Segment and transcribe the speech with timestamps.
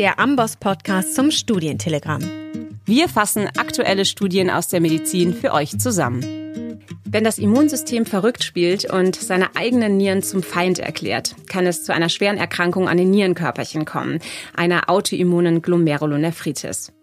[0.00, 2.22] der Amboss Podcast zum Studientelegramm.
[2.86, 6.22] Wir fassen aktuelle Studien aus der Medizin für euch zusammen.
[7.04, 11.92] Wenn das Immunsystem verrückt spielt und seine eigenen Nieren zum Feind erklärt, kann es zu
[11.92, 14.20] einer schweren Erkrankung an den Nierenkörperchen kommen,
[14.56, 16.94] einer autoimmunen Glomerulonephritis.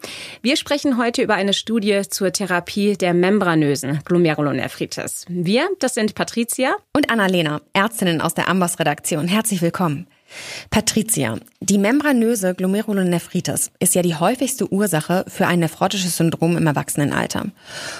[0.41, 5.27] Wir sprechen heute über eine Studie zur Therapie der membranösen Glomerulonephritis.
[5.29, 9.27] Wir, das sind Patricia und Annalena, Ärztinnen aus der Amboss-Redaktion.
[9.27, 10.07] Herzlich willkommen.
[10.69, 17.45] Patricia, die membranöse Glomerulonephritis ist ja die häufigste Ursache für ein nephrotisches Syndrom im Erwachsenenalter.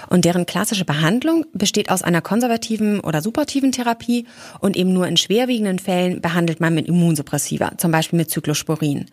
[0.10, 4.28] Und deren klassische Behandlung besteht aus einer konservativen oder supportiven Therapie
[4.60, 9.06] und eben nur in schwerwiegenden Fällen behandelt man mit Immunsuppressiva, zum Beispiel mit Cyclosporin.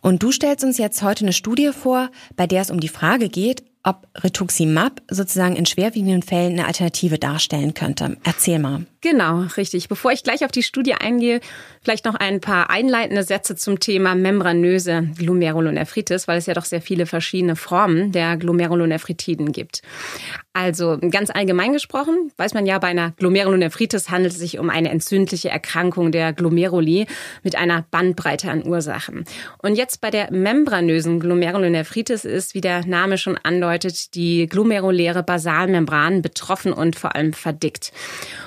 [0.00, 3.28] Und du stellst uns jetzt heute eine Studie vor, bei der es um die Frage
[3.28, 8.16] geht, ob Rituximab sozusagen in schwerwiegenden Fällen eine Alternative darstellen könnte.
[8.24, 8.86] Erzähl mal.
[9.02, 9.88] Genau, richtig.
[9.90, 11.40] Bevor ich gleich auf die Studie eingehe,
[11.82, 16.80] vielleicht noch ein paar einleitende Sätze zum Thema membranöse Glomerulonephritis, weil es ja doch sehr
[16.80, 19.82] viele verschiedene Formen der Glomerulonephritiden gibt.
[20.54, 24.88] Also ganz allgemein gesprochen, weiß man ja, bei einer Glomerulonephritis handelt es sich um eine
[24.88, 27.06] entzündliche Erkrankung der Glomeruli
[27.42, 29.24] mit einer Bandbreite an Ursachen.
[29.58, 36.22] Und jetzt bei der membranösen Glomerulonephritis ist, wie der Name schon andeutet, die glomeruläre Basalmembran
[36.22, 37.92] betroffen und vor allem verdickt.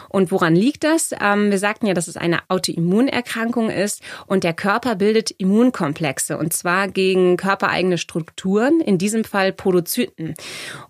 [0.09, 1.11] Und woran liegt das?
[1.19, 6.53] Ähm, wir sagten ja, dass es eine Autoimmunerkrankung ist und der Körper bildet Immunkomplexe und
[6.53, 10.36] zwar gegen körpereigene Strukturen, in diesem Fall Podozyten.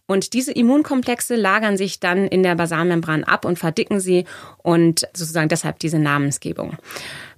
[0.05, 4.25] Und diese Immunkomplexe lagern sich dann in der Basalmembran ab und verdicken sie
[4.57, 6.77] und sozusagen deshalb diese Namensgebung.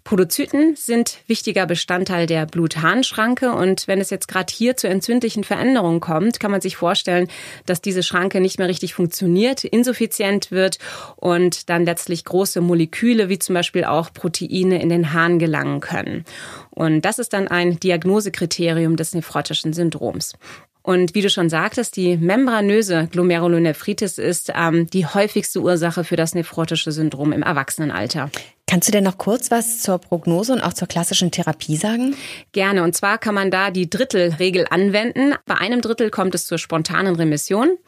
[0.04, 6.00] Podozyten sind wichtiger Bestandteil der Blutharnschranke und wenn es jetzt gerade hier zu entzündlichen Veränderungen
[6.00, 7.28] kommt, kann man sich vorstellen,
[7.66, 10.80] dass diese Schranke nicht mehr richtig funktioniert, insuffizient wird
[11.16, 16.26] und dann letztlich große Moleküle wie zum Beispiel auch Proteine in den Harn gelangen können.
[16.72, 20.34] Und das ist dann ein Diagnosekriterium des nephrotischen Syndroms.
[20.82, 26.34] Und wie du schon sagtest, die membranöse Glomerulonephritis ist ähm, die häufigste Ursache für das
[26.34, 28.32] nephrotische Syndrom im Erwachsenenalter.
[28.70, 32.16] Kannst du denn noch kurz was zur Prognose und auch zur klassischen Therapie sagen?
[32.52, 32.84] Gerne.
[32.84, 35.34] Und zwar kann man da die Drittelregel anwenden.
[35.48, 37.80] Bei einem Drittel kommt es zur spontanen Remission.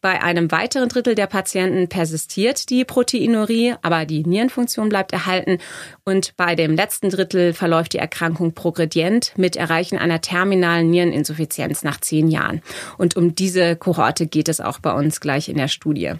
[0.00, 5.58] Bei einem weiteren Drittel der Patienten persistiert die Proteinurie, aber die Nierenfunktion bleibt erhalten.
[6.04, 12.00] Und bei dem letzten Drittel verläuft die Erkrankung progredient mit Erreichen einer terminalen Niereninsuffizienz nach
[12.00, 12.60] zehn Jahren.
[12.98, 16.14] Und um diese Kohorte geht es auch bei uns gleich in der Studie.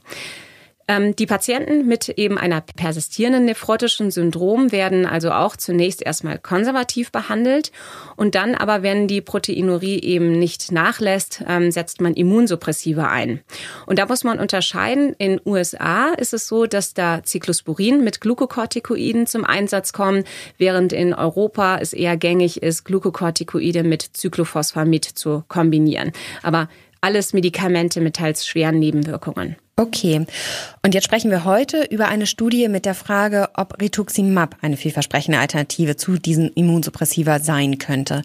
[0.86, 7.10] Ähm, die Patienten mit eben einer persistierenden nephrotischen Syndrom werden also auch zunächst erstmal konservativ
[7.10, 7.72] behandelt
[8.16, 13.40] und dann aber, wenn die Proteinurie eben nicht nachlässt, ähm, setzt man Immunsuppressive ein.
[13.86, 15.14] Und da muss man unterscheiden.
[15.18, 20.24] In USA ist es so, dass da Cyclosporin mit Glukokortikoiden zum Einsatz kommen,
[20.58, 26.12] während in Europa es eher gängig ist, Glukokortikoide mit Cyclophosphamid zu kombinieren.
[26.42, 26.68] Aber
[27.00, 29.56] alles Medikamente mit teils schweren Nebenwirkungen.
[29.76, 30.24] Okay.
[30.82, 35.38] Und jetzt sprechen wir heute über eine Studie mit der Frage, ob Rituximab eine vielversprechende
[35.38, 38.22] Alternative zu diesem Immunsuppressiva sein könnte.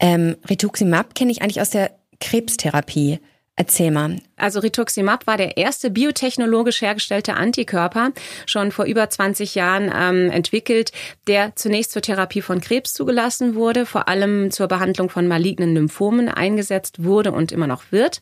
[0.00, 3.20] Ähm, Rituximab kenne ich eigentlich aus der Krebstherapie.
[3.56, 4.16] Erzähl mal.
[4.36, 8.10] Also Rituximab war der erste biotechnologisch hergestellte Antikörper,
[8.46, 10.90] schon vor über 20 Jahren ähm, entwickelt,
[11.28, 16.28] der zunächst zur Therapie von Krebs zugelassen wurde, vor allem zur Behandlung von malignen Lymphomen
[16.28, 18.20] eingesetzt wurde und immer noch wird.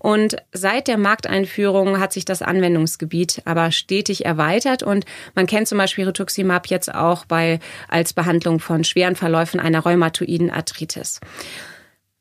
[0.00, 5.78] Und seit der Markteinführung hat sich das Anwendungsgebiet aber stetig erweitert und man kennt zum
[5.78, 7.58] Beispiel Rituximab jetzt auch bei
[7.88, 11.20] als Behandlung von schweren Verläufen einer rheumatoiden Arthritis.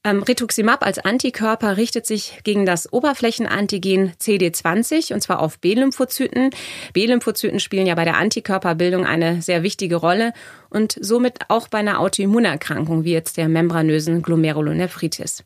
[0.06, 6.50] Ähm, Rituximab als Antikörper richtet sich gegen das Oberflächenantigen CD20 und zwar auf B-Lymphozyten.
[6.92, 10.34] B-Lymphozyten spielen ja bei der Antikörperbildung eine sehr wichtige Rolle
[10.70, 15.46] und somit auch bei einer Autoimmunerkrankung wie jetzt der membranösen Glomerulonephritis.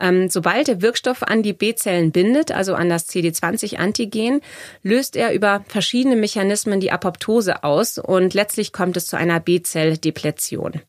[0.00, 4.40] Ähm, sobald der Wirkstoff an die B-Zellen bindet, also an das CD20-Antigen,
[4.82, 10.80] löst er über verschiedene Mechanismen die Apoptose aus und letztlich kommt es zu einer B-Zell-Depletion.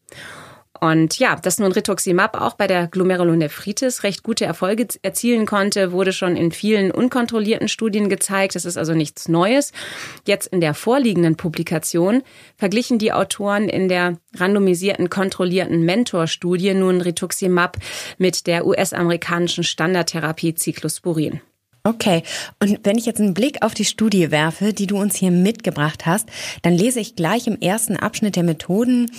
[0.83, 6.11] Und ja, dass nun Rituximab auch bei der Glomerulonephritis recht gute Erfolge erzielen konnte, wurde
[6.11, 8.55] schon in vielen unkontrollierten Studien gezeigt.
[8.55, 9.73] Das ist also nichts Neues.
[10.25, 12.23] Jetzt in der vorliegenden Publikation
[12.57, 17.77] verglichen die Autoren in der randomisierten kontrollierten Mentor-Studie nun Rituximab
[18.17, 21.41] mit der US-amerikanischen Standardtherapie Cyclosporin.
[21.83, 22.23] Okay,
[22.59, 26.07] und wenn ich jetzt einen Blick auf die Studie werfe, die du uns hier mitgebracht
[26.07, 26.27] hast,
[26.63, 29.09] dann lese ich gleich im ersten Abschnitt der Methoden,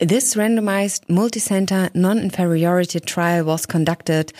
[0.00, 4.32] This randomized multicenter non-inferiority trial was conducted.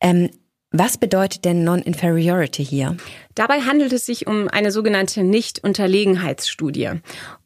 [0.00, 0.30] Ähm,
[0.78, 2.98] Was bedeutet denn Non-Inferiority hier?
[3.34, 6.90] Dabei handelt es sich um eine sogenannte Nicht-Unterlegenheitsstudie.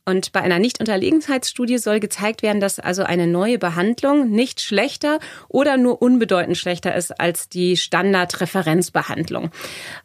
[0.04, 5.76] Und bei einer Nicht-Unterlegenheitsstudie soll gezeigt werden, dass also eine neue Behandlung nicht schlechter oder
[5.76, 9.50] nur unbedeutend schlechter ist als die Standardreferenzbehandlung.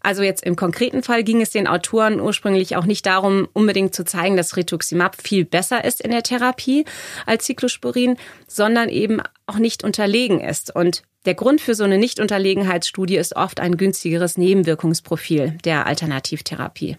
[0.02, 4.06] Also jetzt im konkreten Fall ging es den Autoren ursprünglich auch nicht darum, unbedingt zu
[4.06, 6.86] zeigen, dass Rituximab viel besser ist in der Therapie
[7.26, 8.18] als Cyclosporin,
[8.48, 10.76] sondern eben auch nicht unterlegen ist.
[10.76, 16.98] Und der Grund für so eine Nichtunterlegenheitsstudie ist oft ein günstigeres Nebenwirkungsprofil der Alternativtherapie.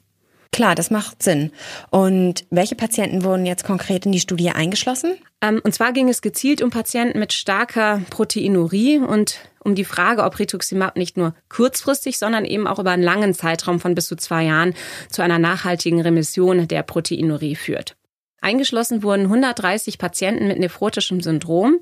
[0.52, 1.50] Klar, das macht Sinn.
[1.90, 5.12] Und welche Patienten wurden jetzt konkret in die Studie eingeschlossen?
[5.42, 10.24] Ähm, und zwar ging es gezielt um Patienten mit starker Proteinurie und um die Frage,
[10.24, 14.16] ob Rituximab nicht nur kurzfristig, sondern eben auch über einen langen Zeitraum von bis zu
[14.16, 14.72] zwei Jahren
[15.10, 17.96] zu einer nachhaltigen Remission der Proteinurie führt.
[18.40, 21.78] Eingeschlossen wurden 130 Patienten mit nephrotischem Syndrom,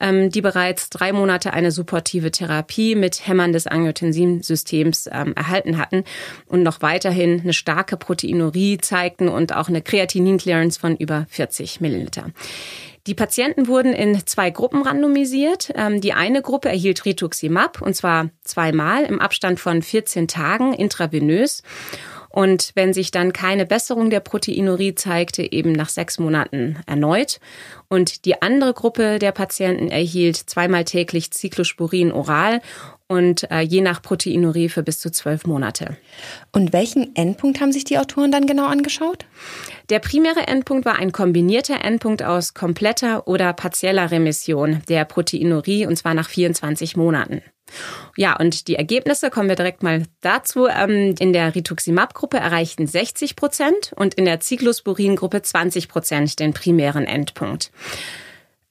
[0.00, 6.04] ähm, die bereits drei Monate eine supportive Therapie mit Hämmern des Angiotensinsystems ähm, erhalten hatten
[6.46, 12.26] und noch weiterhin eine starke Proteinurie zeigten und auch eine Kreatinin-Clearance von über 40 Milliliter.
[13.08, 15.72] Die Patienten wurden in zwei Gruppen randomisiert.
[15.74, 21.62] Ähm, die eine Gruppe erhielt Rituximab und zwar zweimal im Abstand von 14 Tagen intravenös
[22.32, 27.40] und wenn sich dann keine Besserung der Proteinurie zeigte, eben nach sechs Monaten erneut.
[27.88, 32.60] Und die andere Gruppe der Patienten erhielt zweimal täglich Cyclosporin oral
[33.12, 35.96] und äh, je nach Proteinurie für bis zu zwölf Monate.
[36.52, 39.26] Und welchen Endpunkt haben sich die Autoren dann genau angeschaut?
[39.90, 45.96] Der primäre Endpunkt war ein kombinierter Endpunkt aus kompletter oder partieller Remission der Proteinurie und
[45.96, 47.42] zwar nach 24 Monaten.
[48.16, 50.66] Ja, und die Ergebnisse kommen wir direkt mal dazu.
[50.66, 57.04] Ähm, in der Rituximab-Gruppe erreichten 60 Prozent und in der Cyclosporin-Gruppe 20 Prozent den primären
[57.04, 57.70] Endpunkt.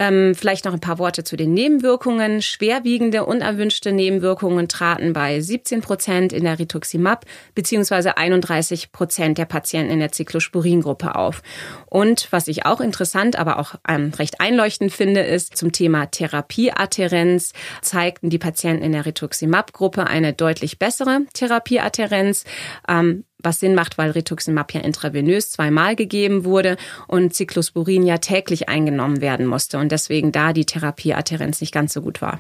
[0.02, 2.42] Ähm, vielleicht noch ein paar Worte zu den Nebenwirkungen.
[2.42, 9.94] Schwerwiegende, unerwünschte Nebenwirkungen traten bei 17 Prozent in der Rituximab beziehungsweise 31 Prozent der Patienten
[9.94, 11.44] in der Cyclosporin-Gruppe auf.
[11.86, 17.54] Und was ich auch interessant, aber auch ähm, recht einleuchtend finde, ist zum Thema Therapieadherenz
[17.84, 22.46] zeigten die Patienten in der Rituximab-Gruppe eine deutlich bessere Therapieadherenz.
[22.88, 26.78] Ähm, was Sinn macht, weil Rituximab ja intravenös zweimal gegeben wurde
[27.08, 32.02] und Cyclosporin ja täglich eingenommen werden musste und deswegen da die Therapieadherenz nicht ganz so
[32.02, 32.40] gut war.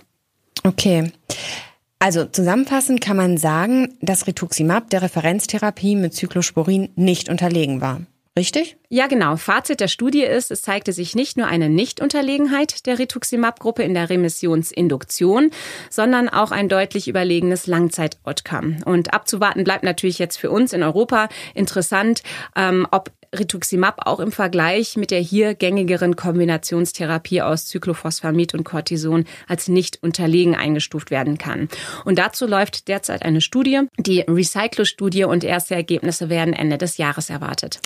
[0.63, 1.11] Okay.
[1.99, 8.01] Also zusammenfassend kann man sagen, dass Rituximab der Referenztherapie mit Cyclosporin nicht unterlegen war.
[8.39, 8.77] Richtig?
[8.87, 9.35] Ja, genau.
[9.35, 14.09] Fazit der Studie ist, es zeigte sich nicht nur eine Nichtunterlegenheit der Rituximab-Gruppe in der
[14.09, 15.51] Remissionsinduktion,
[15.89, 18.77] sondern auch ein deutlich überlegenes Langzeit-Outcome.
[18.85, 22.23] Und abzuwarten bleibt natürlich jetzt für uns in Europa interessant,
[22.55, 29.25] ähm, ob Rituximab auch im Vergleich mit der hier gängigeren Kombinationstherapie aus Cyclophosphamid und Cortison
[29.47, 31.69] als nicht unterlegen eingestuft werden kann.
[32.03, 37.29] Und dazu läuft derzeit eine Studie, die Recyclo-Studie und erste Ergebnisse werden Ende des Jahres
[37.29, 37.79] erwartet.